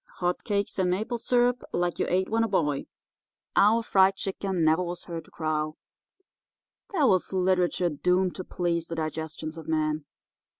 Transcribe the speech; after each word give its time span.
'Hot 0.17 0.43
Cakes 0.43 0.79
and 0.79 0.89
Maple 0.89 1.19
Syrup 1.19 1.61
Like 1.71 1.99
You 1.99 2.07
Ate 2.09 2.27
When 2.29 2.43
a 2.43 2.47
Boy,' 2.47 2.87
'Our 3.55 3.83
Fried 3.83 4.15
Chicken 4.15 4.63
Never 4.63 4.81
Was 4.81 5.03
Heard 5.05 5.25
to 5.25 5.29
Crow'— 5.29 5.77
there 6.89 7.05
was 7.05 7.31
literature 7.31 7.89
doomed 7.89 8.33
to 8.37 8.43
please 8.43 8.87
the 8.87 8.95
digestions 8.95 9.59
of 9.59 9.67
man! 9.67 10.05